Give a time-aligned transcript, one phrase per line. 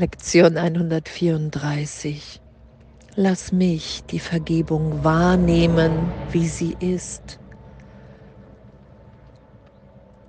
[0.00, 2.40] Lektion 134.
[3.16, 7.40] Lass mich die Vergebung wahrnehmen, wie sie ist.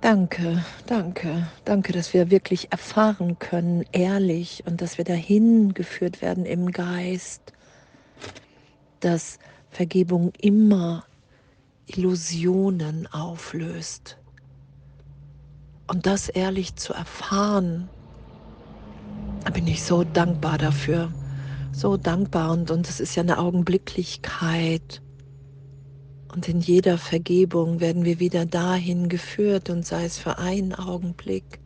[0.00, 6.46] Danke, danke, danke, dass wir wirklich erfahren können, ehrlich, und dass wir dahin geführt werden
[6.46, 7.52] im Geist,
[8.98, 11.04] dass Vergebung immer
[11.86, 14.18] Illusionen auflöst.
[15.86, 17.88] Und das ehrlich zu erfahren,
[19.44, 21.12] da bin ich so dankbar dafür.
[21.72, 25.02] So dankbar und, und es ist ja eine Augenblicklichkeit.
[26.32, 31.60] Und in jeder Vergebung werden wir wieder dahin geführt und sei es für einen Augenblick,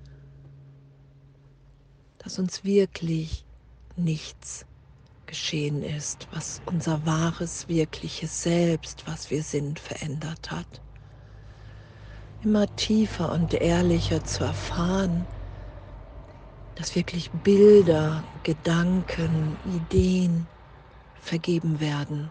[2.19, 3.45] dass uns wirklich
[3.97, 4.65] nichts
[5.27, 10.81] geschehen ist, was unser wahres, wirkliches Selbst, was wir sind, verändert hat.
[12.43, 15.27] Immer tiefer und ehrlicher zu erfahren,
[16.75, 20.49] dass wirklich Bilder, Gedanken, Ideen
[21.15, 22.31] vergeben werden.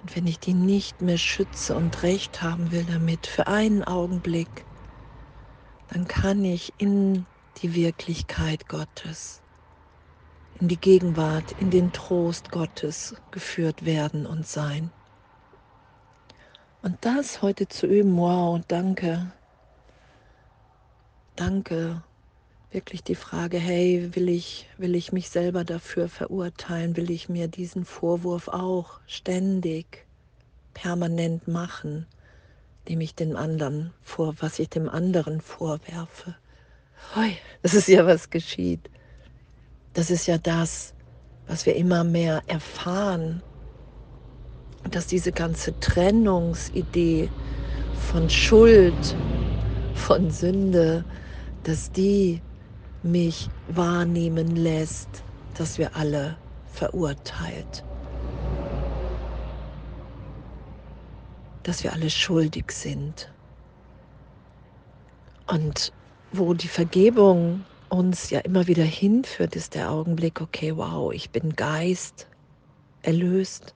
[0.00, 4.64] Und wenn ich die nicht mehr schütze und recht haben will damit für einen Augenblick,
[5.88, 9.42] dann kann ich in die Wirklichkeit Gottes,
[10.60, 14.92] in die Gegenwart, in den Trost Gottes geführt werden und sein.
[16.82, 19.32] Und das heute zu üben, wow, danke.
[21.34, 22.02] Danke
[22.70, 26.96] wirklich die Frage, hey, will ich, will ich mich selber dafür verurteilen?
[26.96, 30.06] Will ich mir diesen Vorwurf auch ständig,
[30.74, 32.06] permanent machen,
[32.88, 36.36] dem ich den anderen vor, was ich dem anderen vorwerfe?
[37.62, 38.90] Das ist ja, was geschieht.
[39.94, 40.94] Das ist ja das,
[41.46, 43.42] was wir immer mehr erfahren,
[44.90, 47.30] dass diese ganze Trennungsidee
[47.92, 49.16] von Schuld,
[49.94, 51.04] von Sünde,
[51.64, 52.42] dass die
[53.02, 55.22] mich wahrnehmen lässt,
[55.56, 56.36] dass wir alle
[56.72, 57.84] verurteilt,
[61.62, 63.32] dass wir alle schuldig sind.
[65.46, 65.92] Und
[66.32, 71.56] wo die Vergebung uns ja immer wieder hinführt, ist der Augenblick, okay, wow, ich bin
[71.56, 72.28] Geist,
[73.02, 73.74] erlöst,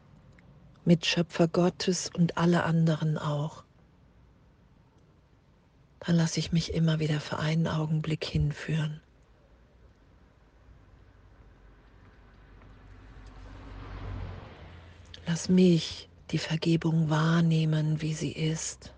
[0.85, 3.65] Mitschöpfer Gottes und alle anderen auch.
[6.01, 9.01] Dann lasse ich mich immer wieder für einen Augenblick hinführen.
[15.27, 18.93] Lass mich die Vergebung wahrnehmen, wie sie ist.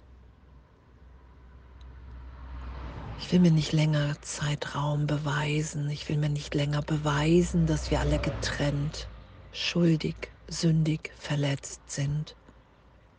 [3.18, 5.88] Ich will mir nicht länger Zeitraum beweisen.
[5.90, 9.08] Ich will mir nicht länger beweisen, dass wir alle getrennt,
[9.52, 12.36] schuldig, sündig, verletzt sind,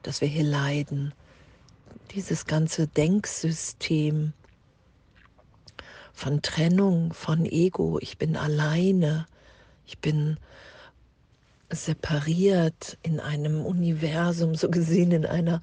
[0.04, 1.14] dass wir hier leiden.
[2.12, 4.34] Dieses ganze Denksystem
[6.14, 9.26] von Trennung, von Ego, ich bin alleine,
[9.86, 10.38] ich bin
[11.76, 15.62] separiert in einem Universum, so gesehen in einer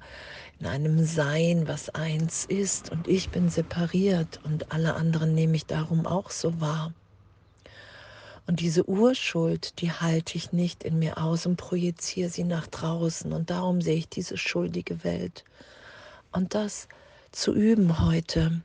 [0.59, 5.65] in einem Sein, was eins ist und ich bin separiert und alle anderen nehme ich
[5.65, 6.93] darum auch so wahr.
[8.45, 13.31] Und diese Urschuld, die halte ich nicht in mir aus und projiziere sie nach draußen.
[13.31, 15.45] Und darum sehe ich diese schuldige Welt.
[16.33, 16.89] Und das
[17.31, 18.61] zu üben heute.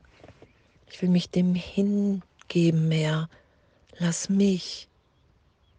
[0.91, 3.29] Ich will mich dem hingeben mehr.
[3.97, 4.88] Lass mich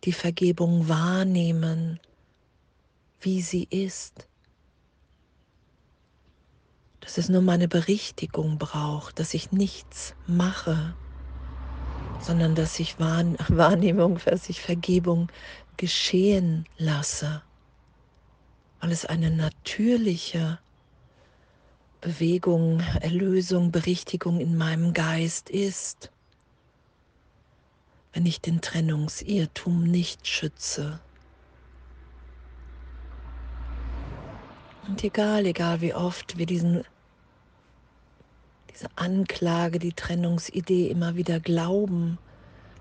[0.05, 2.01] die Vergebung wahrnehmen,
[3.21, 4.29] wie sie ist.
[7.01, 10.95] Dass es nur meine Berichtigung braucht, dass ich nichts mache,
[12.23, 15.31] sondern dass ich Wahrnehmung, dass ich Vergebung
[15.77, 17.43] geschehen lasse,
[18.81, 20.59] weil es eine natürliche
[22.01, 26.11] Bewegung, Erlösung, Berichtigung in meinem Geist ist
[28.13, 31.01] wenn ich den Trennungsirrtum nicht schütze.
[34.89, 36.85] Und egal, egal wie oft wir diesen,
[38.73, 42.19] diese Anklage, die Trennungsidee immer wieder glauben,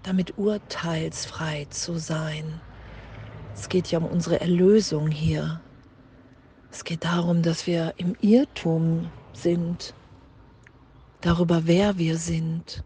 [0.04, 2.62] damit urteilsfrei zu sein.
[3.54, 5.62] Es geht ja um unsere Erlösung hier.
[6.72, 9.94] Es geht darum, dass wir im Irrtum sind,
[11.22, 12.84] darüber, wer wir sind.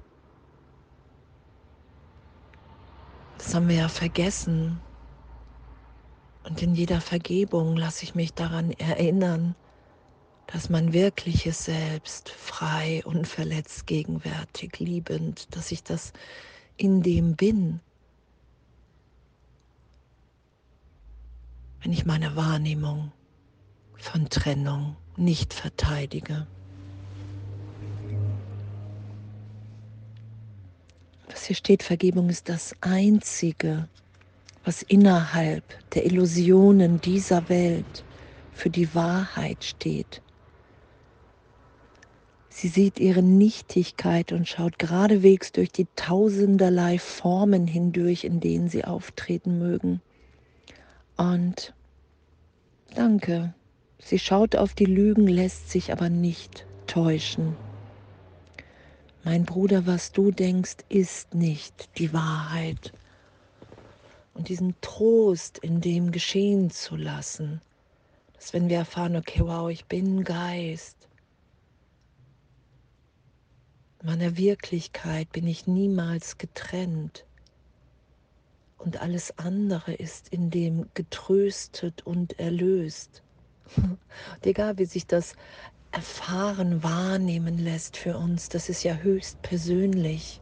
[3.37, 4.79] Das haben wir ja vergessen.
[6.43, 9.55] Und in jeder Vergebung lasse ich mich daran erinnern,
[10.47, 16.11] dass mein wirkliches Selbst frei, unverletzt, gegenwärtig, liebend, dass ich das
[16.75, 17.79] in dem bin.
[21.81, 23.11] Wenn ich meine Wahrnehmung
[23.97, 26.47] von Trennung nicht verteidige.
[31.45, 33.87] Hier steht, Vergebung ist das Einzige,
[34.63, 38.05] was innerhalb der Illusionen dieser Welt
[38.51, 40.21] für die Wahrheit steht.
[42.49, 48.85] Sie sieht ihre Nichtigkeit und schaut geradewegs durch die tausenderlei Formen hindurch, in denen sie
[48.85, 50.01] auftreten mögen.
[51.17, 51.73] Und
[52.93, 53.55] danke,
[53.97, 57.57] sie schaut auf die Lügen, lässt sich aber nicht täuschen.
[59.25, 62.91] Mein Bruder, was du denkst, ist nicht die Wahrheit.
[64.33, 67.61] Und diesen Trost in dem geschehen zu lassen,
[68.33, 70.97] dass wenn wir erfahren, okay, wow, ich bin Geist,
[74.03, 77.25] meiner Wirklichkeit bin ich niemals getrennt.
[78.77, 83.23] Und alles andere ist in dem getröstet und erlöst.
[83.77, 85.37] Und egal wie sich das
[85.93, 90.41] erfahren, wahrnehmen lässt für uns, das ist ja höchst persönlich.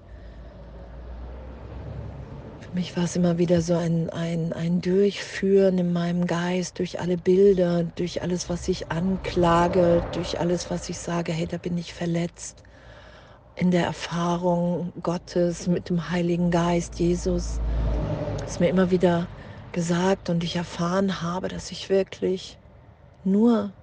[2.59, 7.01] Für mich war es immer wieder so ein, ein, ein Durchführen in meinem Geist durch
[7.01, 11.77] alle Bilder, durch alles, was ich anklage, durch alles, was ich sage, hey, da bin
[11.77, 12.63] ich verletzt
[13.56, 17.59] in der Erfahrung Gottes mit dem Heiligen Geist, Jesus,
[18.47, 19.27] ist mir immer wieder
[19.74, 22.57] gesagt und ich erfahren habe, dass ich wirklich
[23.24, 23.74] nur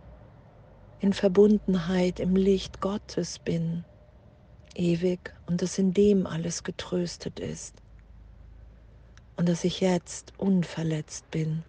[1.00, 3.84] in Verbundenheit im Licht Gottes bin,
[4.74, 7.74] ewig, und dass in dem alles getröstet ist
[9.36, 11.62] und dass ich jetzt unverletzt bin.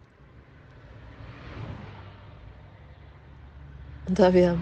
[4.08, 4.58] Und da wir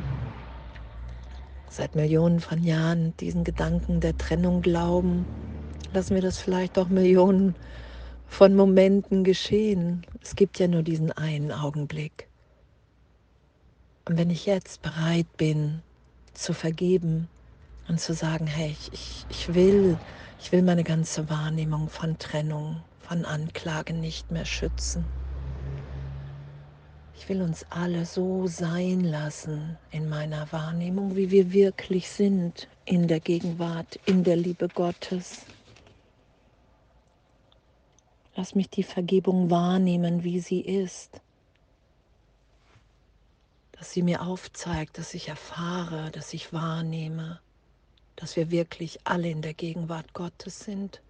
[1.69, 5.25] seit Millionen von Jahren diesen Gedanken der Trennung glauben,
[5.94, 7.56] lassen wir das vielleicht auch Millionen
[8.28, 10.06] von Momenten geschehen.
[10.22, 12.28] Es gibt ja nur diesen einen Augenblick.
[14.07, 15.81] Und wenn ich jetzt bereit bin
[16.33, 17.27] zu vergeben
[17.89, 19.98] und zu sagen, hey, ich, ich, will,
[20.39, 25.04] ich will meine ganze Wahrnehmung von Trennung, von Anklage nicht mehr schützen.
[27.18, 33.09] Ich will uns alle so sein lassen in meiner Wahrnehmung, wie wir wirklich sind, in
[33.09, 35.42] der Gegenwart, in der Liebe Gottes.
[38.38, 41.19] Lass mich die Vergebung wahrnehmen, wie sie ist.
[43.77, 47.39] Dass sie mir aufzeigt, dass ich erfahre, dass ich wahrnehme,
[48.15, 51.01] dass wir wirklich alle in der Gegenwart Gottes sind.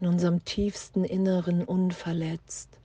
[0.00, 2.78] In unserem tiefsten Inneren unverletzt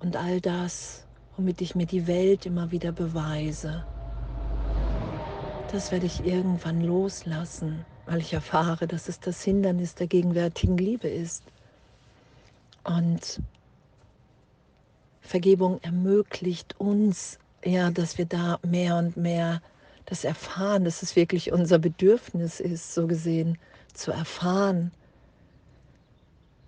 [0.00, 1.06] und all das,
[1.36, 3.86] womit ich mir die Welt immer wieder beweise,
[5.70, 11.08] das werde ich irgendwann loslassen, weil ich erfahre, dass es das Hindernis der gegenwärtigen Liebe
[11.08, 11.42] ist.
[12.84, 13.40] Und
[15.24, 19.62] Vergebung ermöglicht uns, ja, dass wir da mehr und mehr
[20.04, 23.58] das erfahren, dass es wirklich unser Bedürfnis ist, so gesehen,
[23.94, 24.92] zu erfahren,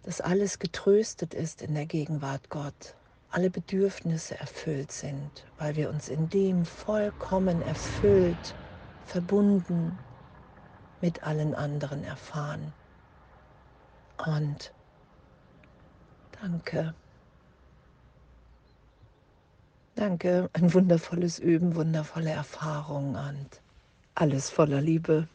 [0.03, 2.97] dass alles getröstet ist in der Gegenwart Gott
[3.29, 8.57] alle Bedürfnisse erfüllt sind, weil wir uns in dem vollkommen erfüllt,
[9.03, 9.99] verbunden
[11.01, 12.73] mit allen anderen erfahren.
[14.17, 14.73] Und
[16.41, 16.95] danke.
[19.97, 23.63] Danke, ein wundervolles Üben, wundervolle Erfahrung und
[24.15, 25.27] alles voller Liebe.